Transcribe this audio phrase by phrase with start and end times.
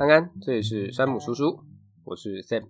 [0.00, 1.58] 安安，这里是山姆叔叔，
[2.04, 2.68] 我是 Sam。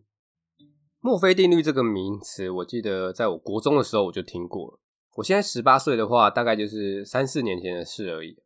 [1.00, 4.80] 墨菲定律这个名词，我记得在我国中的时候我就听过。
[5.14, 8.42] 我现在十八岁的话，大概就是三四年前的事而已。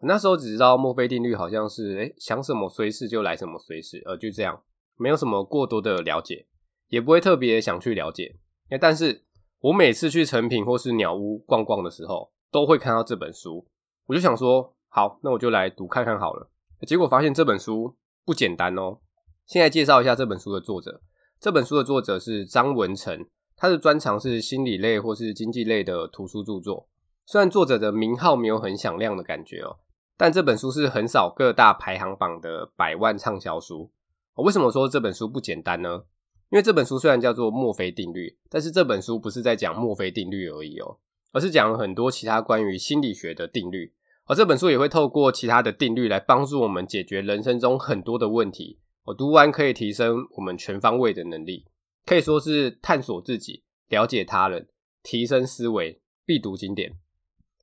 [0.00, 4.60] 那时候只知道墨菲定律好像是，诶，想什么随时就来什么随时，呃，就这样，
[4.96, 6.48] 没有什么过多的了解，
[6.88, 8.34] 也不会特别想去了解。
[8.80, 9.22] 但是
[9.60, 13.68] 我每次去诚品或是鸟屋逛逛的时候，都会看到这本书，
[14.06, 16.50] 我就想说，好，那我就来读看看好了。
[16.84, 17.94] 结果发现这本书。
[18.24, 18.98] 不简单哦！
[19.46, 21.02] 现在介绍一下这本书的作者。
[21.38, 26.88] 这本书的作者是张文成，他的专长是心理类或是经济类的图书著作。
[27.26, 29.76] 虽然作者的名号没有很响亮的感觉哦，
[30.16, 33.90] 但这本书是横扫各大排行榜的百万畅销书。
[34.34, 36.04] 我为什么说这本书不简单呢？
[36.50, 40.96] 因为这本书虽然叫做墨菲定律，但是这本书不是在讲墨菲定律而已哦，
[41.32, 43.92] 而是讲了很多其他关于心理学的定律。
[44.26, 48.78] 而这本书也会透过其他的定律来帮助我们解决人生中很多的问题。
[49.04, 51.66] 我读完可以提升我们全方位的能力，
[52.06, 54.66] 可以说是探索自己、了解他人、
[55.02, 56.92] 提升思维必读经典。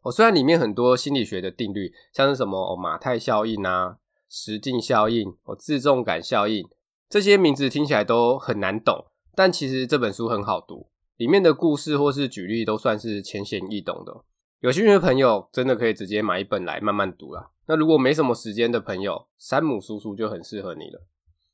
[0.03, 3.97] 我，虽然里面很多心理学的定律，像是什么马太效应啊、
[4.29, 6.67] 实境效应、哦自重感效应，
[7.09, 14.23] 这些名字听起来都很难懂，但其实这本书很好读，里面的故事或是举例都算是浅显易懂的。
[14.61, 17.49] 有兴趣的朋友真的可以直接买一本来慢慢读啦。
[17.65, 21.01] 那如果没什么时间的朋友，山姆叔叔就很适合你了。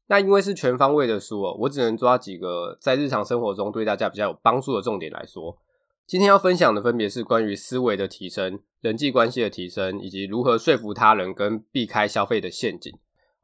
[0.07, 5.57] 那因为是全方位的书喔，我只能抓几个在日常生活中对大家比较有帮助的重点来说。
[6.05, 12.93] 今天要分享的分别是关于思维的提升、人际关系的提升，以及如何说服他人跟避开消费的陷阱。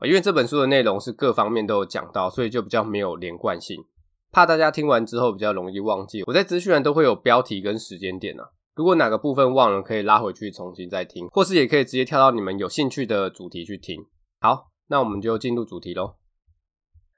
[0.02, 3.86] 因为这本书的内容是各方面都有讲到，所以就比较没有连贯性，
[4.30, 6.24] 怕大家听完之后比较容易忘记。
[6.28, 8.50] 我在资讯栏都会有标题跟时间点啊。
[8.76, 14.06] 如果哪个部分忘了，可以拉回去重新再听，或是也可以直接跳到你们有兴趣的主题去听。
[14.40, 16.16] 好，那我们就进入主题喽。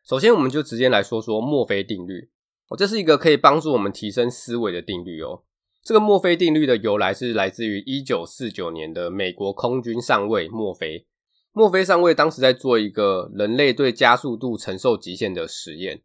[0.04, 2.30] 首先，我们就直接来说说墨菲定律。
[2.68, 5.44] 哦，这是一个可以帮助我们提升思维的定律哦。
[5.84, 11.06] 这个墨菲定律的由来是来自于一九四九年的美国空军上尉墨菲。
[11.54, 16.02] 墨菲上尉当时在做一个人类对加速度承受极限的实验。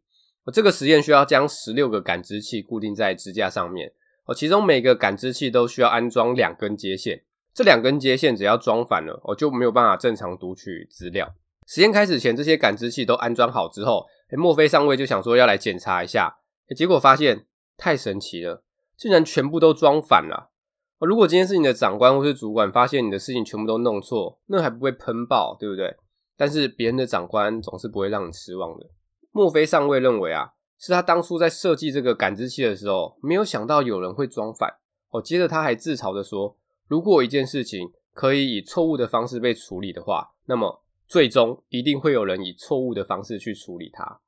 [0.53, 3.91] 这个实验需要将十六个感知器固定在支架上面。
[4.25, 7.23] 哦，其中每个感知器都需要安装两根接线，
[7.53, 11.33] 这两根接线只要装反了，哦，就没有办法正常读取资料。
[11.67, 16.37] 实验开始前，这些感知器都安装好之后，诶，墨菲上尉就想说要来检查一下，
[16.75, 17.45] 结果发现
[17.77, 18.63] 太神奇了，
[18.95, 20.51] 竟然全部都装反了。
[20.99, 25.95] 哦，如果今天是你的长官或是主管发现你的事情全部都弄错，那还不会喷爆，对不对？
[26.37, 28.87] 但是别人的长官总是不会让你失望的。
[29.31, 30.51] 墨菲上尉认为啊。
[30.81, 34.77] 是他当初在设计这个感知器的时候，没有想到有人会装反
[35.11, 35.21] 哦。
[35.21, 36.57] 接着他还自嘲的说
[36.89, 44.21] ：“如果一件事情可以以错误的方式被处理的话，那么最终一定会有人以错误的方式去处理它。”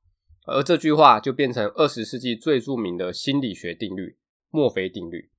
[0.46, 4.16] 而这句话就变成二十世纪最著名的心理学定律——
[4.50, 5.30] 墨菲定律。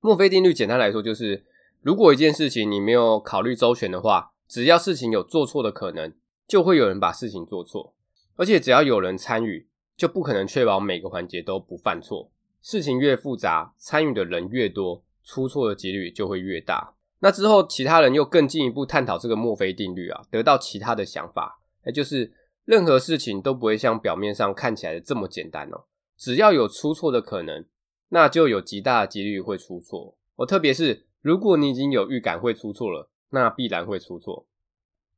[0.00, 1.44] 墨菲定律简单来说就是，
[1.82, 6.14] 如果一件事情你没有考虑周全的话，只要事情有做错的可能，
[6.48, 7.94] 就会有人把事情做错，
[8.36, 9.68] 而且只要有人参与。
[9.96, 12.30] 就不可能确保每个环节都不犯错。
[12.60, 16.94] 事情越复杂，参与的人越多，出错的几率就会越大。
[17.20, 22.32] 那之后，其他人又更进一步探讨这个墨菲定律啊，得到其他的想法，那就是
[22.64, 25.84] 任何事情都不会像表面上看起来的这么简单哦。
[26.16, 27.64] 只要有出错的可能，
[28.08, 30.16] 那就有极大的几率会出错。
[30.36, 34.46] 哦，特别是如果你已经有预感会出错了，那必然会出错。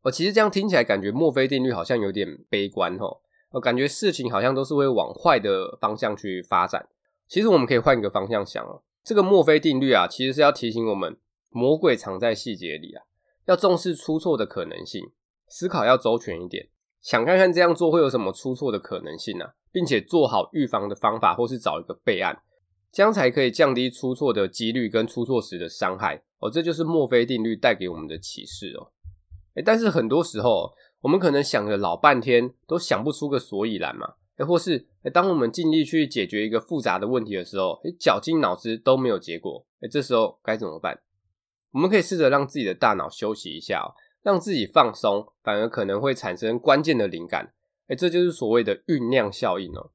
[0.02, 3.20] 哦，其实这样听起来感觉墨菲定律好像有点悲观哦。
[3.54, 6.88] 我感觉事情好像都是会往坏的方向去发展。
[7.28, 11.16] 其实我们可以换一个方向想哦，这个墨菲定律啊，其实是要提醒我们，
[11.50, 13.04] 魔鬼藏在细节里啊，
[13.47, 15.12] 要重视出错的可能性，
[15.47, 16.69] 思考要周全一点，
[17.00, 22.42] 想看看这样做会有什么出错的可能性啊，并且做好预防的方法，或是找一个备案，
[22.91, 26.50] 这样才可以降低出错的几率跟出错时的伤害哦。
[26.50, 28.91] 这就是墨菲定律带给我们的启示哦。
[29.54, 30.74] 诶，但是很多时候，
[31.04, 34.15] 我们可能想了老半天，都想不出个所以然嘛。
[34.39, 39.66] 诶，或是诶，当我们尽力去解决一个复杂的问题的时候，诶，绞尽脑汁都没有结果。
[39.83, 40.98] 诶，这时候该怎么办？
[41.72, 43.92] 我们可以试着让自己的大脑休息一下哦，
[44.22, 47.53] 让自己放松，反而可能会产生关键的灵感。
[47.89, 49.91] 诶，这就是所谓的酝酿效应哦。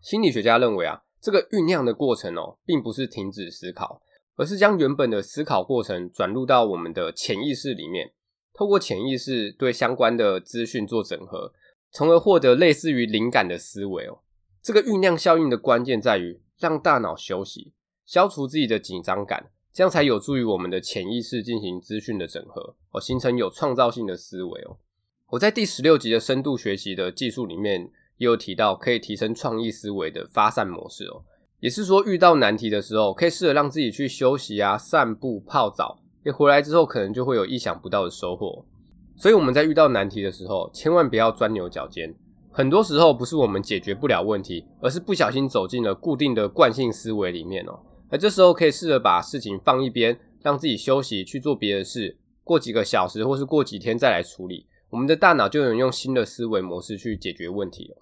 [0.00, 4.00] 心理学家认为啊，这个酝酿的过程哦，并不是停止思考，
[4.36, 8.14] 而是将原本的思考过程转入到我们的潜意识里面。
[8.54, 11.52] 透过潜意识对相关的资讯做整合，
[11.90, 14.20] 从而获得类似于灵感的思维哦。
[14.62, 17.72] 这个酝酿效应的关键在于让大脑休息，
[18.06, 24.78] 消除自己的紧张感，这样才有助于我们的潜意识进行资讯的整合哦，形成有创造性的思维哦。
[25.30, 31.24] 我在第十六集的深度学习的技术里面，也有提到可以提升创意思维的发散模式哦。
[31.58, 38.64] 也是说，遇到难题的时候，可以试着让自己去休息啊、散步、泡澡，你，回来之后可能就会有意想不到的收获。
[39.16, 42.14] 所以我们在遇到难题的时候，千万不要钻牛角尖。
[42.50, 47.78] 很多时候不是我们解决不了问题，而是不小心走进了固定的惯性思维里面哦。
[48.10, 52.16] 而这时候可以试着把事情放一边，让自己休息，去做别的事。
[52.42, 57.96] 过几个小时或是过几天再来处理，我们的大脑就能用新的思维模式去解决问题了。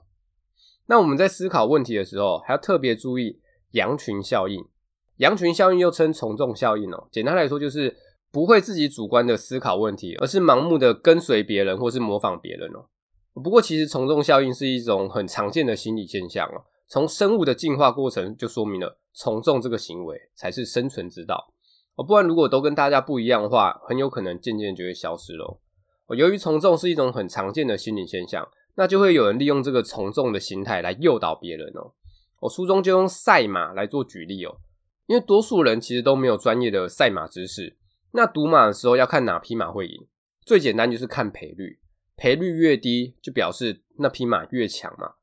[0.87, 3.39] 那我们在思考问题的时候，还要特别注意
[3.71, 4.65] 羊群效应。
[5.19, 7.09] 羊群效应又称从众效应哦。
[7.13, 7.97] 简单来说，就是
[8.33, 12.87] 不会自己主观的思考问题，而是盲目的跟随别人或是模仿别人哦。
[13.35, 16.65] 不过，其实从众效应是一种很常见的心理现象哦。
[16.89, 21.53] 从生物的进化过程就说明了，从众这个行为才是生存之道
[21.95, 22.05] 哦。
[22.05, 25.61] 不然，如果都跟大家不一样的话，很有可能渐渐就会消失喽。
[26.17, 31.93] 由于从众是一种很常见的心理现象，那就会有人利用这个从众的心态来诱导别人哦。
[32.41, 34.57] 我书中就用赛马来做举例哦，
[35.07, 37.79] 因为多数人其实都没有专业的赛马知识，
[38.13, 40.07] 那赌马的时候要看哪匹马会赢，
[40.45, 41.81] 最简单就是看赔率。
[42.17, 45.15] 赔率越低，就表示那匹马越强嘛。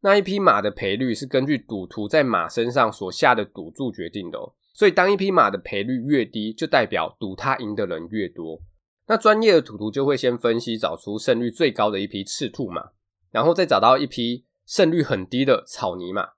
[0.00, 4.38] 那一匹马的赔率是根据赌徒在马身上所下的赌注决定的。
[4.72, 8.62] 所以，当一匹马的赔率越低，就代表赌它赢的人越多。
[9.08, 12.90] 那专业的赌徒就会先分析，找出胜率最高的一匹赤兔马，
[13.30, 16.30] 然后再找到一匹胜率很低的草泥马，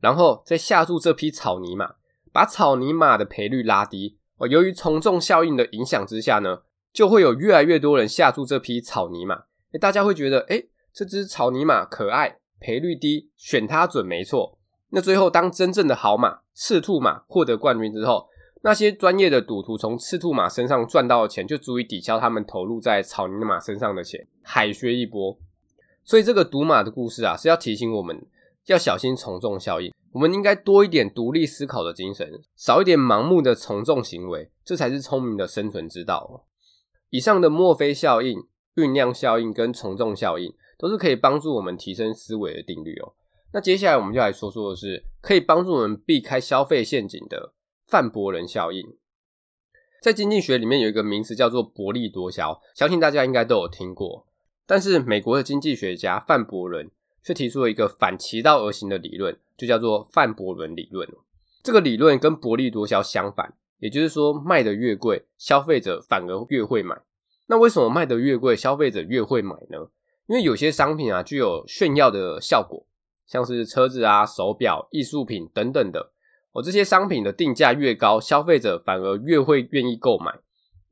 [0.00, 1.96] 然后再下注这匹草泥马，
[2.32, 4.17] 把草泥马的赔率拉低。
[4.38, 6.62] 哦，由于从众效应的影响之下呢，
[6.92, 9.44] 就会有越来越多人下注这批草泥马。
[9.72, 14.58] 欸，大家会觉得，诶，这只草泥马可爱，赔率低，选它准没错。
[14.90, 18.28] 那最后，当真正的好马赤兔马获得冠军之后，
[18.62, 25.38] 那些专业的赌徒从赤兔马身上赚到的钱，就足以抵消他们投入在草泥马身上的钱，海削一波。
[26.04, 28.24] 所以，这个赌马的故事啊，是要提醒我们
[28.68, 29.92] 要小心从众效应。
[30.12, 36.46] 我们应该多一点独立思考的精神，少一点盲目的从众行为，这才是聪明的生存之道。
[37.10, 38.46] 以上的墨菲效应。
[38.76, 43.12] 酝酿效应跟从众效应都是可以帮助我们提升思维的定律哦。
[43.52, 47.54] 那接下来我们就来说说的是可以帮助我们避开消费陷阱的
[47.88, 48.96] 范伯伦效应。
[50.00, 54.28] 在经济学里面有一个名词叫做薄利多销，相信大家应该都有听过。
[54.64, 56.88] 但是美国的经济学家范伯伦
[57.28, 61.06] 却提出了一个反其道而行的理论，就叫做范伯伦理论。
[61.62, 66.96] 这个理论跟薄利多销相反，也就是说卖得越贵，消费者反而越会买。
[67.46, 69.90] 那为什么卖得越贵，消费者越会买呢？
[70.26, 72.86] 因为有些商品啊，具有炫耀的效果，
[73.26, 76.12] 像是车子啊、手表、艺术品等等的。
[76.52, 80.32] 哦，这些商品的定价越高，消费者反而越会愿意购买，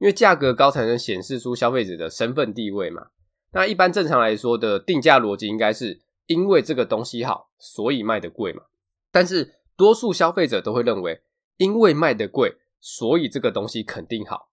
[0.00, 3.06] 因为价格高才能显示出消费者的身份地位嘛。
[3.52, 8.62] 那一般正常来说的定价逻辑应该是因为这个东西好，所以卖得贵嘛。
[9.10, 11.22] 但是多数消费者都会认为，
[11.56, 14.48] 因为卖得贵，所以这个东西肯定好，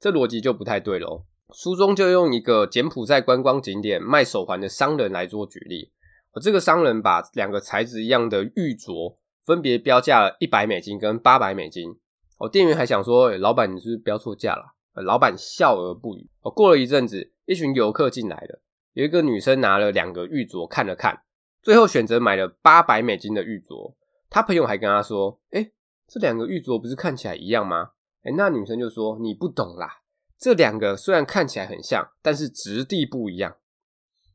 [0.00, 1.24] 这逻辑就不太对喽。
[1.54, 5.92] 书中就用一个柬埔寨观光景点卖手环的商人来做举例。
[6.32, 11.96] 而这个商人把两个材质一样的玉镯分别标价了一百美金跟八百美金。
[12.38, 16.28] 哦，店员还想说：“欸，老板，你是不是标错价了？”老板笑而不语。
[16.42, 18.60] 哦，过了一阵子，一群游客进来了，
[18.98, 21.22] 有一个女生拿了两个玉镯看了看，
[21.62, 23.94] 最后选择买了八百美金的玉镯。
[24.28, 25.72] 他朋友还跟他说：“欸，
[26.08, 27.90] 这两个玉镯不是看起来一样吗？”
[28.26, 30.00] 欸，那女生就说：“你不懂啦。”
[30.36, 33.58] 这两个虽然看起来很像，但是质地不一样。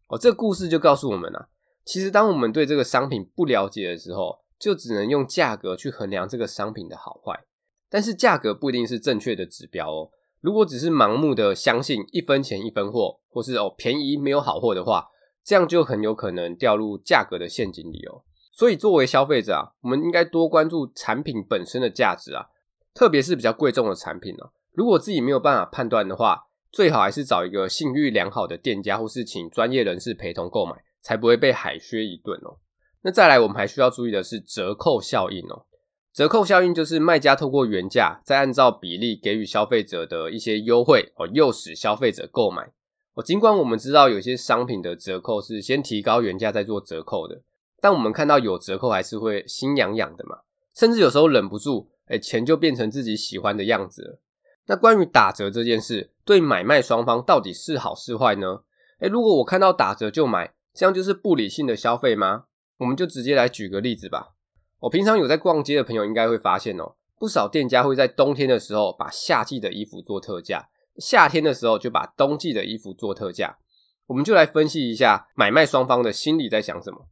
[0.08, 1.50] 哦，这个故事就告诉我们啊，
[1.84, 7.44] 其实当我们对这个商品不了解的时候，就只能用价格去衡量这个商品的好坏。
[7.90, 10.12] 但是价格不一定是正确的指标哦。
[10.44, 15.08] 如果只是盲目的相信一分钱一分货，或是哦便宜没有好货的话，
[15.42, 18.24] 这样就很有可能掉入价格的陷阱里哦。
[18.52, 22.48] 所以作为消费者啊，我们应该多关注产品本身的价值啊，
[22.94, 24.52] 特别是比较贵重的产品哦。
[24.74, 32.58] 如果自己没有办法判断的话，最好还是找一个信誉良好的店家，或是请专业人士陪同购买，才不会被海削一顿哦。
[33.04, 35.66] 那再来，我们还需要注意的是折扣效应哦。
[36.14, 42.72] 折扣效应就是卖家透过原价，再按照比例给予消费者的一些优惠哦，诱使消费者购买
[43.16, 43.24] 哦。
[43.24, 47.42] 尽管我们知道有些商品的折扣是先提高原价再做折扣的，
[47.82, 50.42] 但我们看到有折扣还是会心痒痒的嘛，
[50.76, 54.20] 甚至有时候忍不住，诶，钱就变成自己喜欢的样子了。
[54.68, 58.60] 那关于打折这件事，对买卖双方到底是好是坏呢？
[59.00, 62.44] 诶，如果我看到打折就买，这样就是不理性的消费吗？
[62.78, 64.36] 我们就直接来举个例子吧。
[64.84, 73.58] 我平常有在逛街的朋友应该会发现哦，不少店家会在冬天的时候把夏季的衣服做特价，夏天的时候就把冬季的衣服做特价。
[74.08, 77.08] 我们就来分析一下买卖双方的心理在想什么。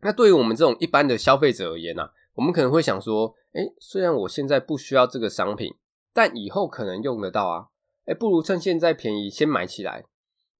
[0.00, 5.74] 那对于我们这种一般的消费者而言呢、我们可能会想说，诶，虽然我现在不需要这个商品，
[6.14, 7.66] 但以后可能用得到啊，
[8.06, 10.04] 诶，不如趁现在便宜先买起来。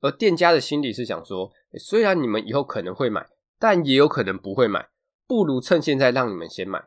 [0.02, 3.26] 而店家的心理是想说，虽然你们以后可能会买，
[3.58, 4.88] 但也有可能不会买，
[5.30, 6.82] 不如趁现在让你们先买。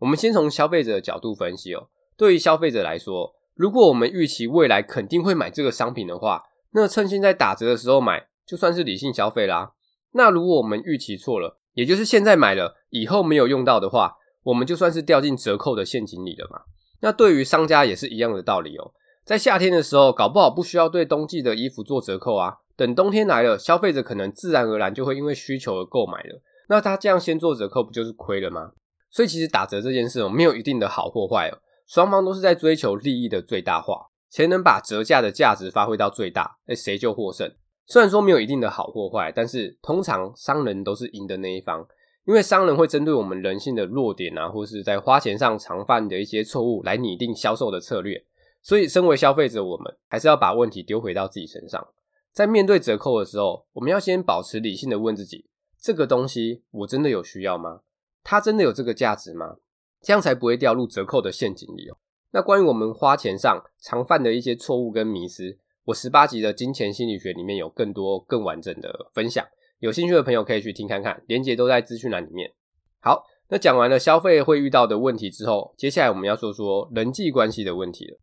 [0.00, 9.74] 我们先从消费者的角度分析哦，对于消费者来说，如果我们预期未来肯定会买这个商品的话，那趁现在打折的时候买，就算是理性消费啦。
[10.14, 16.62] 那如果我们预期错了，也就是现在买了，以后没有用到的话，我们就算是掉进折扣的陷阱里了嘛。
[17.02, 18.90] 那对于商家也是一样的道理哦。
[19.24, 22.56] 在夏天的时候，搞不好不需要对冬季的衣服做折扣啊。
[22.76, 26.42] 等冬天来了，消费者可能自然而然就会因为需求而购买了。
[26.68, 28.72] 那他这样先做折扣，不就是亏了吗？
[29.10, 37.50] 所以其实打折这件事哦，没有一定的好或坏哦，双方都是在追求利益的最大化，谁能把折价的价值发挥到最大，那谁就获胜。
[37.86, 41.86] 虽然说没有一定的好或坏，但是通常商人都是赢的那一方，
[42.26, 48.24] 因为商人会针对我们人性的弱点啊，或是在花钱上常犯的一些错误来拟定销售的策略。
[48.60, 51.86] 所以，身为消费者，我们还是要把问题丢回到自己身上。
[52.32, 55.46] 在面对折扣的时候，我们要先保持理性的问自己：
[55.86, 57.82] 这个东西我真的有需要吗？
[58.24, 59.58] 它真的有这个价值吗？
[60.00, 61.96] 这样才不会掉入折扣的陷阱里哦。
[62.32, 65.60] 那关于我们花钱上常犯的一些错误跟迷思。
[65.84, 69.46] 我十八集的金钱心理学里面有更多更完整的分享，
[69.78, 72.52] 有兴趣的朋友可以去听看看，连接都在资讯栏里面。
[72.98, 78.18] 好，那讲完了消费会遇到的问题之后，接下来我们要说说人际关系的问题了。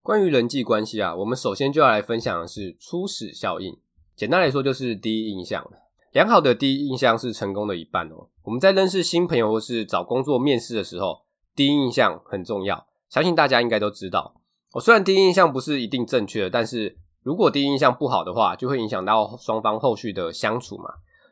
[0.00, 3.78] 关于人际关系啊，我们首先就要来分享的是初始效应。
[4.16, 5.70] 简单来说，就是第一印象。
[6.14, 8.28] 良好的第一印象是成功的一半哦。
[8.44, 11.22] 我们在认识新朋友或是找工作面试的时候，
[11.56, 14.36] 第一印象很重要，相信大家应该都知道。
[14.74, 20.84] 我虽然第一印象不是一定正确的，但是如果第一印象不好的话，就会影响到双方后续的相处嘛。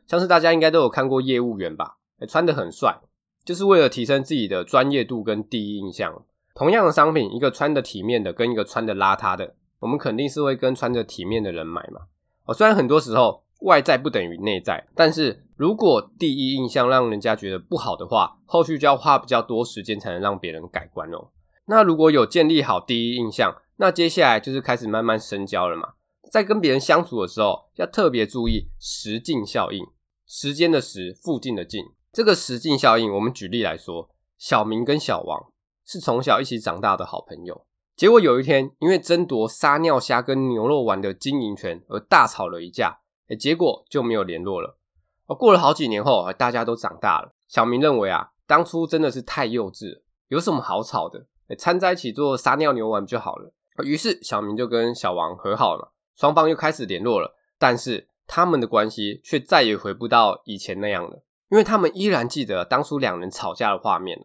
[0.05, 2.99] 像是大家应该都有看过业务员吧，穿得很帅，
[3.45, 6.25] 就是为了提升自己的专业度跟第一印象。
[6.53, 12.01] 同样的商品，一个穿得体面的跟一个穿得邋遢的，我们肯定是会跟穿着体面的人买嘛。
[12.43, 21.29] 哦，虽然很多时候外在不等于内在，但是如果第一印象让人家觉得不好的话，后续就要花比较多时间才能让别人改观哦。
[21.65, 25.93] 那如果有建立好第一印象，那接下来就是开始慢慢深交了嘛。
[26.31, 29.85] 在跟别人相处的时候，要特别注意时近效应，
[30.27, 31.83] 时间的时，附近的近。
[32.11, 35.51] 这个时近效应，我们举例来说，小明跟小王
[35.85, 37.65] 是从小一起长大的好朋友，
[37.95, 42.99] 结果有一天因为争夺撒尿虾跟牛肉丸的经营权而大吵了一架，
[43.35, 44.77] 结果就没有联络了。
[45.27, 51.27] 而过了好几年后，大家都长大了，小明认为啊，当初真的是太幼稚，有什么好吵的？
[51.57, 53.53] 掺在一起做撒尿牛丸就好了。
[53.83, 57.35] 于是小明就跟小王和好了，双方又开始联络了。
[57.57, 64.19] 但是他们的关系却再也回不到以前那样了，因为他们依然记得当初两人吵架的画面。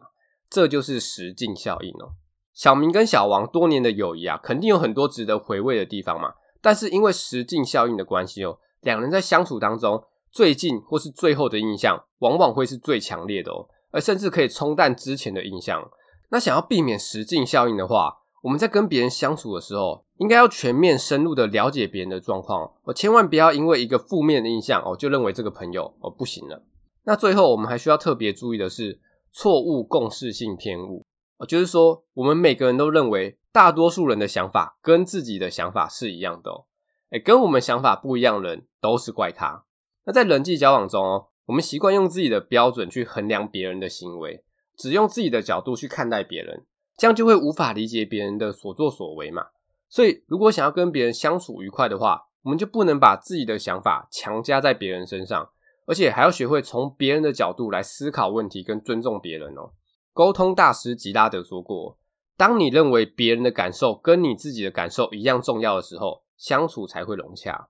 [0.49, 2.13] 这就是时近效应哦。
[2.53, 6.33] 小明跟小王多年的友谊啊，肯定有很多值得回味的地方嘛。
[6.59, 15.89] 但是因为时近效应的关系哦，两人在相处当中，最近或是最后的印象，往往会是最强烈的哦，而甚至可以冲淡之前的印象。
[16.29, 26.63] 那想要避免时近效应的话，我们在跟别人相处的时候，应该要全面深入的了解别人的状况，哦，千万不要因为一个负面的印象哦，就认为这个朋友哦不行了。
[27.03, 28.99] 那最后我们还需要特别注意的是
[29.31, 31.03] 错误共识性偏误，
[31.37, 36.65] 哦，就是说我们每个人都认为大多数人的想法跟自己的想法是一样的哦，
[37.09, 39.65] 诶，跟我们想法不一样的人都是怪他。
[40.05, 44.43] 那在人际交往中哦，我们习惯用自己的标准去衡量别人的行为。
[44.77, 49.47] 只用自己的角度去看待别人，这样就会无法理解别人的所作所为嘛。
[49.89, 55.49] 所以，如果想要跟别人相处愉快的话，我们就不能把自己的想法强加在别人身上，
[55.85, 59.71] 而且还要学会从别人的角度来思考问题跟尊重别人哦。
[60.13, 61.97] 沟通大师吉拉德说过，
[62.37, 67.67] 当你认为别人的感受跟你自己的感受一样重要的时候，相处才会融洽。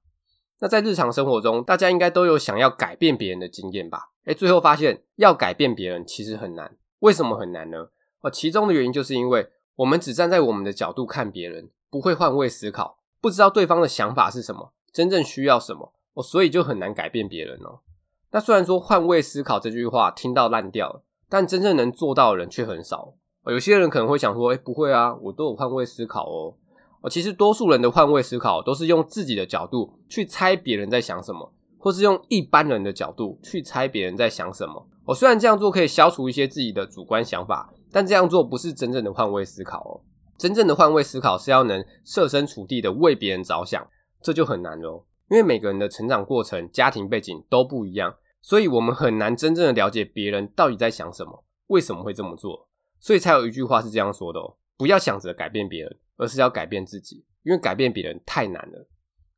[0.60, 4.10] 那在日常生活中，大家应该都有想要改变别人的经验吧？
[4.26, 6.76] 诶，最后发现要改变别人其实很难。
[7.00, 7.88] 为什么很难呢？
[8.22, 17.80] 哦，其中的原因就是因为我们只站在我们的角度看别人，不会换位思考，不知道对方的想法是什么，真正需要什么，哦，所以就很难改变别人哦。
[18.32, 23.14] 那虽然说换位思考这句话听到烂掉了，但真正能做到的人却很少。
[23.46, 26.54] 有些人可能会想说，诶，不会啊，我都有换位思考哦。
[27.02, 31.54] 哦，其实多数人的换位思考都是用自己的角度去猜别人在想什么。
[31.82, 34.86] 或是用一般人的角度去猜别人在想什么。
[35.06, 40.04] 我虽然这样做可以消除一些自己的主观想法，但这样做不是真正的换位思考哦。
[40.38, 43.88] 真正的换位思考是要能设身处地的为别人着想，
[44.22, 45.06] 这就很难喽。
[45.30, 52.68] 因为每个人的成长过程、家庭背景都不一样，所以我们很难真正的了解别人到底在想什么，为什么会这么做。
[53.00, 58.88] 所以才有一句话是这样说的哦：不要想着改变别人，而是要改变自己，因为改变别人太难了。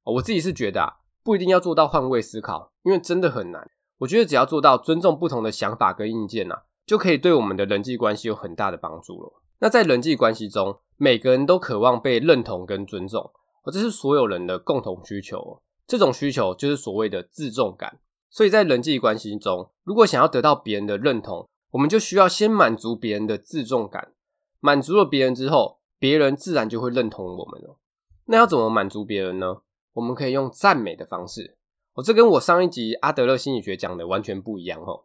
[0.03, 0.89] 我自己是觉得啊，
[1.23, 3.69] 不一定要做到换位思考，因为真的很难。
[3.99, 9.31] 我觉得只要做到尊重不同的想法跟意见啊，就可以对我们的人际关系有很大的帮助了。
[9.59, 13.31] 那在人际关系中，每个人都渴望被认同跟尊重，
[13.63, 15.61] 而这是所有人的共同需求。
[15.85, 17.99] 这种需求就是所谓的自重感。
[18.31, 24.13] 所以在人际关系中，如果想要得到别人的认同，我们就需要先满足别人的自重感。
[24.61, 27.77] 满足了别人之后，别人自然就会认同我们了。
[28.25, 29.57] 那要怎么满足别人呢？
[29.93, 31.57] 我们可以用赞美的方式。
[31.93, 35.03] 哦，这跟我上一集阿德勒心理学讲的完全不一样哦。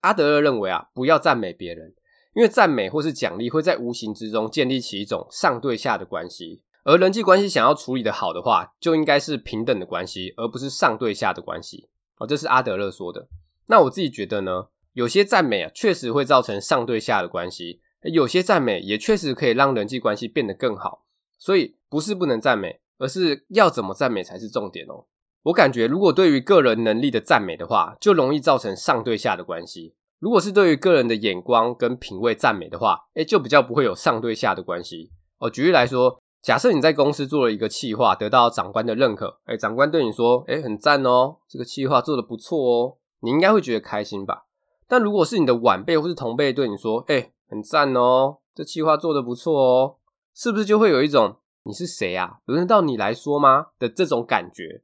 [0.00, 1.94] 阿德勒认为啊，不要赞美别人。
[2.32, 11.90] 因为赞美或是奖励会在无形之中建立起一种上对下的关系，而人际关系想要处理得好的话，就应该是平等的关系，而不是上对下的关系。
[12.16, 13.28] 哦，这是阿德勒说的。
[13.66, 21.04] 那我自己觉得呢，有些赞美啊，确实会造成上对下的关系；有些赞美也确实可以让人际关系变得更好。
[21.38, 25.06] 所以不是不能赞美，而是要怎么赞美才是重点哦。
[25.44, 29.94] 我感觉，如果对于个人能力的赞美的话，就容易造成上对下的关系。
[30.18, 35.10] 如果是对于个人的眼光跟品味赞美的话，诶，就比较不会有上对下的关系。
[35.38, 44.44] 哦，举例来说，假设你在公司做了一个企划，得到长官的认可，诶，长官对你说，诶，很赞哦，这个企划做得不错哦，你应该会觉得开心吧？
[44.86, 49.96] 但如果是你的晚辈或是同辈对你说，诶，很赞哦，这企划做得不错哦，
[50.32, 52.38] 是不是就会有一种你是谁啊？
[52.44, 53.66] 轮得到你来说吗？
[53.76, 54.82] 的这种感觉？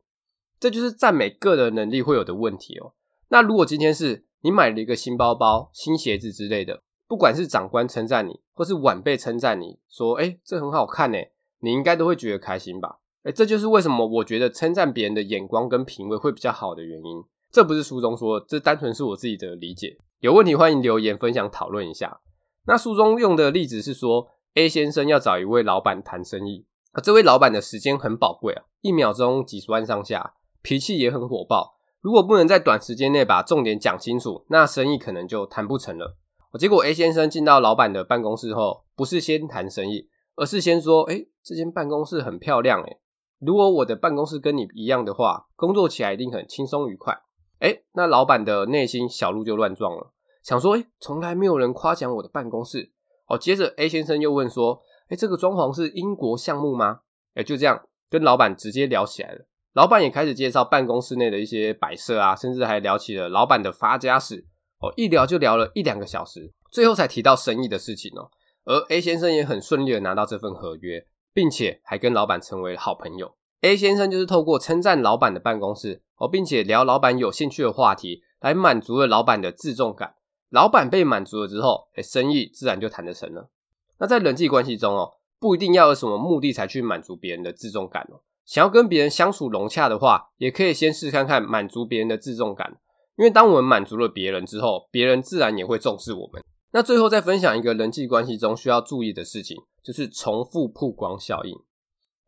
[0.59, 2.95] 这就是赞美个人能力会有的问题哦。
[3.29, 11.19] 那如果今天是你买了一个新包包、新鞋子之类的，不管是长官称赞你，或是晚辈称赞你说：“诶，这很好看呢。”
[11.61, 12.99] 你应该都会觉得开心吧？
[13.23, 17.25] 诶，这就是为什么我觉得称赞别人的眼光跟品味会比较好的原因。
[17.51, 19.97] 这不是书中说，这单纯是我自己的理解。
[20.21, 22.21] 有问题欢迎留言分享讨论一下。
[22.67, 31.77] 那书中用的例子是说，A 先生要找一位老板谈生意，啊，这位老板的时间很宝贵啊，一秒钟几十万上下，脾气也很火爆。
[32.01, 36.17] 如果不能在短时间内把重点讲清楚，那生意可能就谈不成了。
[36.59, 42.99] 结果 A 先生进到老板的办公室后，不是先谈生意，而是先说：“诶，这间办公室很漂亮，诶，
[43.39, 47.17] 如果我的办公室跟你一样的话，工作起来一定很轻松愉快。”
[47.61, 50.13] 诶，那老板的内心小鹿就乱撞了，
[50.47, 52.93] 想说：“诶，从来没有人夸奖我的办公室。”
[53.27, 54.81] 哦，接着 A 先生又问说
[55.11, 57.01] ：“诶，这个装潢是英国项目吗？”
[57.35, 59.45] 诶，就这样跟老板直接聊起来了。
[59.73, 64.47] 老板也开始介绍办公室内的一些摆设啊，甚至还聊起了老板的发家史
[64.79, 68.31] 哦，一聊就聊了一两个小时，最后才提到生意的事情哦。
[68.67, 71.05] 而 A 先生也很顺利的拿到这份合约，
[71.35, 73.35] 并且还跟老板成为好朋友。
[73.63, 80.15] A 先生就是透过称赞老板的办公室哦，并且聊老板有兴趣的话题，来满足了老板的自重感。
[80.51, 83.51] 老板被满足了之后，诶，生意自然就谈得成了。
[83.99, 88.21] 那在人际关系中哦，不一定要有什么目的才去满足别人的自重感哦。
[88.45, 92.79] 想要跟别人相处融洽的话，也可以先试看看满足别人的自重感。
[93.17, 96.43] 因为当我们满足了别人之后，别人自然也会重视我们。
[96.73, 101.59] 那最后再分享一个人际关系中需要注意的事情，就是重复曝光效应。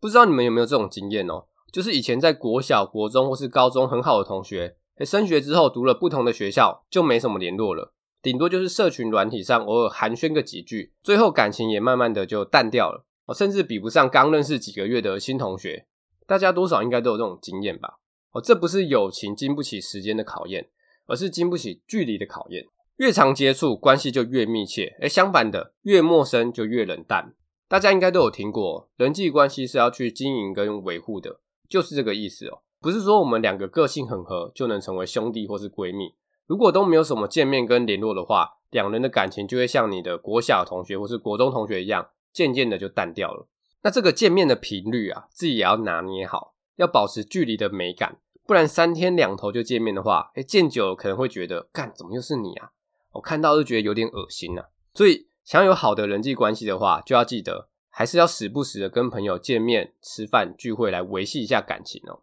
[0.01, 1.45] 不知道你们有没有这种经验哦？
[1.71, 15.87] 就是以前在国小、国中或是高中很好的同学，诶，升学之后读了不同的学校，就没什么联络了，顶多就是社群软体上偶尔寒暄个几句，最后感情也慢慢的就淡掉了，甚至比不上刚认识几个月的新同学。
[16.27, 17.99] 大家多少应该都有这种经验吧？
[18.33, 20.69] 哦，这不是友情经不起时间的考验，
[21.07, 22.67] 而是经不起距离的考验。
[22.97, 27.33] 越常接触，关系就越密切；而，相反的，越陌生就越冷淡。
[27.69, 32.63] 大家应该都有听过，人际关系是要去经营跟维护的，就是这个意思哦。
[32.81, 36.15] 不是说我们两个个性很合就能成为兄弟或是闺蜜，
[36.49, 43.47] 如果都没有什么见面跟联络的话，两人的感情就会像你的国小同学或是国中同学一样，渐渐的就淡掉了。
[43.83, 52.71] 那这个见面的频率啊，自己也要拿捏好，要保持距离的美感，不然三天两头就见面的话，诶，见久了可能会觉得，干，怎么又是你啊？
[53.13, 54.63] 我看到就觉得有点恶心呐。
[54.95, 62.21] 所以想有好的人际关系的话，就要记得，还是要时不时的跟朋友见面、吃饭、聚会来维系一下感情哦。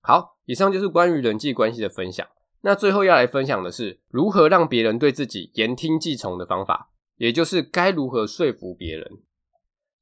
[0.00, 2.26] 好，以上就是关于人际关系的分享。
[2.62, 9.10] 那最后要来分享的是，如何让别人对自己言听计从的方法，也就是该如何说服别人。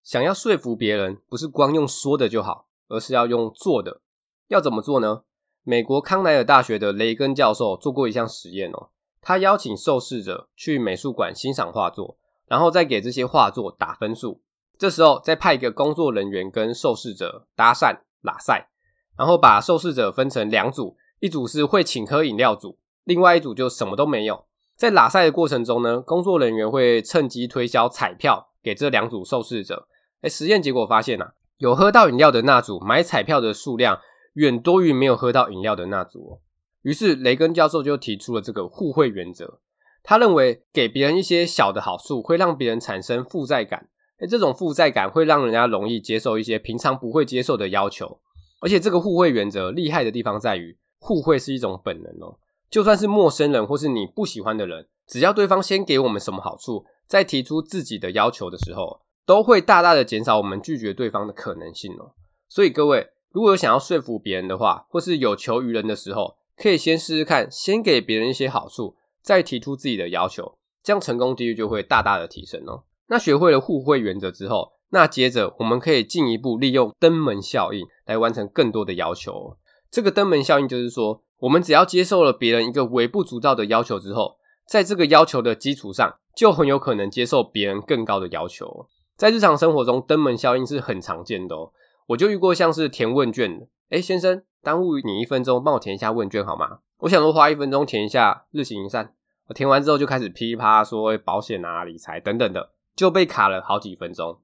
[0.03, 4.01] 想要说服别人，不是光用说的就好，而是要用做的。
[4.49, 5.23] 要怎么做呢？
[5.63, 8.89] 美国康奈尔大学的雷根教授做过一项实验哦，
[9.21, 12.17] 他邀请受试者去美术馆欣赏画作，
[12.47, 14.41] 然后再给这些画作打分数。
[14.79, 18.71] 这时候再派一个工作人员跟受试者搭讪、拉赛，
[19.19, 24.45] 然后把受试者分成两组，一组是会请喝饮料组，另外一组就什么都没有。
[24.77, 29.89] 在拉赛的过程中呢，工作人员会趁机推销彩票给这两组受试者。
[30.21, 33.99] 哎，实验结果发现啊，有喝到饮料的那组买彩票的数量
[34.35, 36.39] 远多于没有喝到饮料的那组哦。
[36.83, 39.59] 于是雷根教授就提出了这个互惠原则。
[40.05, 48.21] 他认为给别人一些小的好处会让别人产生负债感，哎，这种负债感会让人家容易接受一些平常不会接受的要求。
[48.61, 52.39] 而且这个互惠原则厉害的地方在于，互惠是一种本能哦。
[52.71, 62.13] 就算是陌生人或是你不喜欢的人，只要对方先给我们什么好处，在提出自己的要求的时候，都会大大的减少我们拒绝对方的可能性哦。
[62.49, 72.85] 所以各位，如果有想要说服别人的话，或是有求于人的时候，可以先试试看，先给别人一些好处，再提出自己的要求，这样成功几率就会大大的提升哦。
[73.09, 79.57] 那学会了互惠原则之后，那接着我们可以进一步利用登门效应来完成更多的要求哦。
[79.91, 88.87] 这个登门效应就是说，我们只要接受了别人一个微不足道的要求之后，在这个要求的基础上，就很有可能接受别人更高的要求。
[89.17, 91.73] 在日常生活中，登门效应是很常见的哦。
[92.09, 96.79] 我就遇过像是填问卷的，诶，先生，耽误你一分钟，帮我填一下问卷好吗？
[96.99, 99.15] 我想说花一分钟填一下，日行一善。
[99.49, 104.39] 我填完之后就开始噼里啪啦说保险啊、理财等等的，就被卡了好几分钟。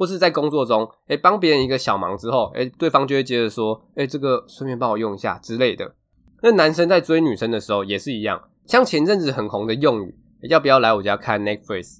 [0.00, 5.94] 或是在工作中，诶，帮别人一个小忙之后，诶，对方就会接着说，诶，这个顺便帮我用一下之类的。
[6.42, 10.14] 那男生在追女生的时候也是一样，像前阵子很红的用语，
[10.48, 11.98] 要不要来我家看 Netflix？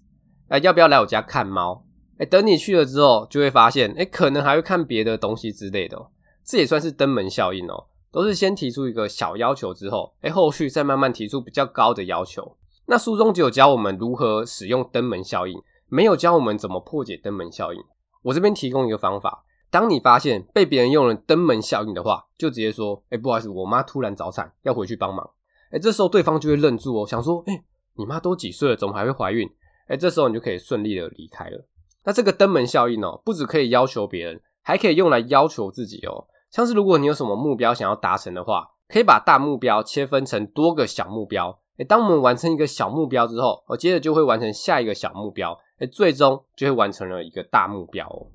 [0.48, 1.84] 诶，要不要来我家看猫？
[2.16, 5.98] 诶，等你去了之后，就会发现，诶，可能还会看别的东西之类的。
[6.42, 12.56] 这也算是登门效应哦，都是先提出一个小要求之后，诶，后续再慢慢提出比较高的要求。
[12.86, 17.82] 那书中就有教我们如何使用登门效应，没有教我们怎么破解登门效应。
[18.22, 19.44] 我这边提供一个方法。
[19.70, 25.30] 当你发现被别人用了登门效应的话，就直接说：“哎，不好意思，我妈突然早产，要回去帮忙。”
[25.70, 27.62] 哎，这时候对方就会愣住哦，想说：“哎，
[27.94, 29.48] 你妈都几岁了，怎么还会怀孕？”
[29.86, 31.68] 哎，这时候你就可以顺利的离开了。
[32.02, 36.26] 那这个登门效应哦，不只可以要求别人，还可以用来要求自己哦。
[36.50, 41.59] 像是如果你有什么目标想要达成的话，可以把大目标切分成多个小目标。
[41.84, 48.26] 当我们完成一个小目标之后，我接着就会完成下一个小目标，哎，最终就会完成了一个大目标哦。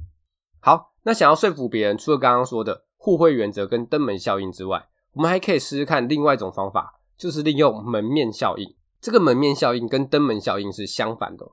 [0.59, 0.91] 好。
[1.07, 8.73] 那想要说服别人，除了刚刚说的互惠原则跟登门效应之外，我们还可以试试看另外一种方法，就是利用门面效应。
[8.99, 11.45] 这个门面效应跟登门效应是相反的。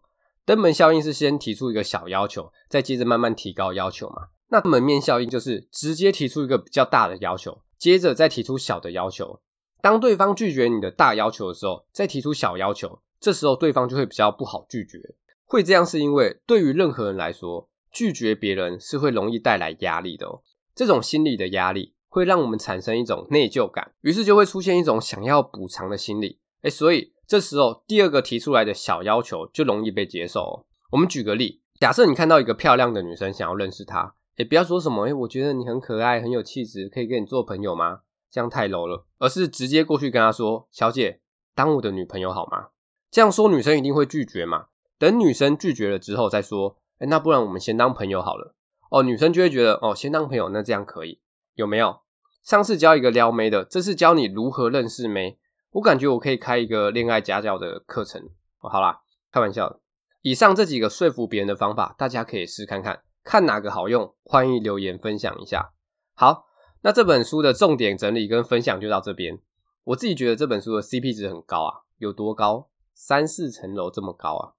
[0.46, 4.28] 登门效应是先提出一个小要求，再接着慢慢提高要求嘛。
[4.48, 9.38] 那门面效应就是直接提出一个比较大的要求，接着再提出小的要求。
[9.82, 14.98] 当对方拒绝你的大要求的时候，再提出小要求，这时候对方就会比较不好拒绝。
[15.44, 20.40] 会这样是因为对于任何人来说，拒绝别人是会容易带来压力的哦，
[20.74, 26.38] 这种心理的压力会让我们产生一种内疚感，于是就会出现一种想要补偿的心理。
[26.62, 30.64] 诶，所以这时候第二个提出来的小要求就容易被接受哦。
[30.92, 38.02] 我们举个例，假设你看到一个漂亮的女生，想要认识她，诶，不要说什么，诶，我觉得你很可爱，很有气质，可以跟你做朋友吗？
[38.32, 41.20] 这样太 low 了，而是直接过去跟她说：“小姐，
[41.54, 42.68] 当我的女朋友好吗？”
[43.12, 44.68] 这样说女生一定会拒绝嘛。
[44.98, 46.78] 等女生拒绝了之后再说。
[47.00, 48.54] 欸，那不然我们先当朋友好了
[48.88, 49.02] 哦。
[49.02, 51.20] 女生就会觉得哦，先当朋友，那这样可以
[51.54, 52.00] 有没有？
[52.42, 55.38] 上次教一个撩妹的，这次教你如何认识妹。
[55.72, 58.70] 我感觉我可以开一个恋爱家教的课程哦。
[58.70, 59.80] 好啦，开玩笑。
[60.22, 65.72] 以上这几个说服别人的方法，大家可以试看看，看哪个好用，欢迎留言分享一下。
[66.14, 66.46] 好，
[66.82, 69.38] 那这本书的重点整理跟分享就到这边。
[69.84, 72.68] 我自己觉得这本书的 CP 值很高啊，有多高？
[72.94, 74.52] 三四层楼这么高啊，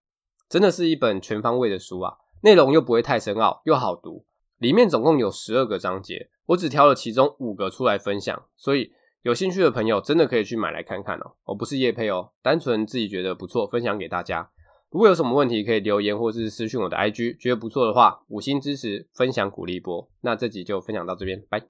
[0.49, 2.17] 真的是一本全方位的书啊。
[2.41, 4.25] 内容又不会太深奥，又好读。
[4.57, 8.43] 里面总共有十二个章节，我只挑了其中五个出来分享。
[8.57, 11.33] 所以有兴趣的朋友真的可以去买来看看哦。
[11.45, 14.49] 我不是业配哦，单纯自己觉得不错，分享给大家。
[14.89, 17.37] 如果有什么问题，可以留言或是私讯我的 IG。
[17.39, 20.09] 觉得不错的话，五星支持，分享鼓励一波。
[20.21, 21.63] 那这集就分享到这边，拜。